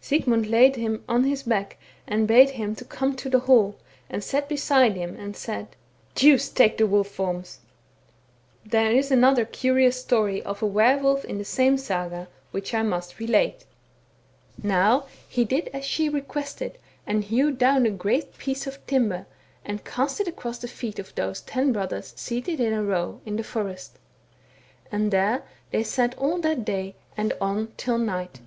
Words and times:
Sigmund 0.00 0.46
laid 0.46 0.76
him 0.76 1.02
on 1.08 1.24
his 1.24 1.42
back 1.42 1.76
and 2.06 2.28
bare 2.28 2.44
him 2.46 2.76
home 2.96 3.16
to 3.16 3.28
the 3.28 3.40
hall, 3.40 3.74
and 4.08 4.22
sat 4.22 4.48
beside 4.48 4.94
him, 4.94 5.16
and 5.18 5.36
said, 5.36 5.66
* 5.92 6.14
Deuce 6.14 6.48
take 6.48 6.78
the 6.78 6.86
wolf 6.86 7.08
forms!'"— 7.08 7.58
Vol 8.64 8.68
sunga 8.68 8.68
Saga, 8.68 8.68
c. 8.68 8.68
8. 8.68 8.70
There 8.70 8.92
is 9.00 9.10
another 9.10 9.44
curious 9.44 10.00
story 10.00 10.44
of 10.44 10.62
a 10.62 10.66
were 10.68 10.96
wolf 10.96 11.24
in 11.24 11.38
the 11.38 11.44
same 11.44 11.76
Saga, 11.76 12.28
which 12.52 12.72
I 12.72 12.84
must 12.84 13.18
relate. 13.18 13.48
2—2 13.50 13.50
20 13.50 13.54
THE 13.58 13.62
BOOK 13.64 13.66
OF 13.66 14.62
WERE 14.62 14.78
WOLVES." 14.94 15.02
Now 15.08 15.08
he 15.28 15.44
did 15.44 15.68
as 15.72 15.84
she 15.84 16.08
requested, 16.08 16.78
and 17.04 17.24
hewed 17.24 17.58
down 17.58 17.84
a 17.84 17.90
great 17.90 18.38
piece 18.38 18.68
of 18.68 18.86
timber, 18.86 19.26
and 19.64 19.84
cast 19.84 20.20
it 20.20 20.28
across 20.28 20.58
the 20.58 20.68
feet 20.68 21.00
of 21.00 21.12
those 21.16 21.40
ten 21.40 21.72
brothers 21.72 22.12
seated 22.14 22.60
in 22.60 22.72
a 22.72 22.84
row, 22.84 23.20
in 23.26 23.34
the 23.34 23.42
forest; 23.42 23.98
and 24.92 25.10
there 25.10 25.42
they 25.72 25.82
sat 25.82 26.16
all 26.16 26.38
that 26.42 26.64
day 26.64 26.94
and 27.16 27.32
on 27.40 27.72
till 27.76 27.98
night. 27.98 28.38